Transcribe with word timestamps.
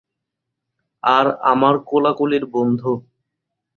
আর 1.03 1.25
আমার 1.43 1.75
কোলাকুলির 1.89 2.43
বন্ধু। 2.45 2.91